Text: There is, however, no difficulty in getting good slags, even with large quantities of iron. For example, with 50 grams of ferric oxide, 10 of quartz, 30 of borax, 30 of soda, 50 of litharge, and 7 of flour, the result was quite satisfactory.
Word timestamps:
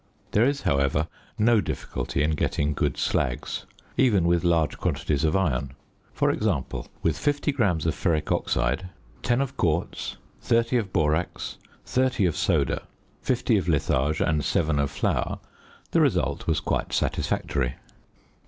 There 0.31 0.47
is, 0.47 0.61
however, 0.63 1.07
no 1.37 1.61
difficulty 1.61 2.23
in 2.23 2.31
getting 2.31 2.73
good 2.73 2.95
slags, 2.95 3.65
even 3.97 4.23
with 4.23 4.43
large 4.43 4.79
quantities 4.79 5.23
of 5.23 5.35
iron. 5.35 5.73
For 6.11 6.31
example, 6.31 6.87
with 7.03 7.15
50 7.19 7.51
grams 7.51 7.85
of 7.85 7.93
ferric 7.93 8.31
oxide, 8.31 8.89
10 9.21 9.41
of 9.41 9.55
quartz, 9.57 10.17
30 10.41 10.77
of 10.77 10.91
borax, 10.91 11.59
30 11.85 12.25
of 12.25 12.35
soda, 12.35 12.87
50 13.21 13.57
of 13.57 13.69
litharge, 13.69 14.21
and 14.21 14.43
7 14.43 14.79
of 14.79 14.89
flour, 14.89 15.37
the 15.91 16.01
result 16.01 16.47
was 16.47 16.61
quite 16.61 16.93
satisfactory. 16.93 17.75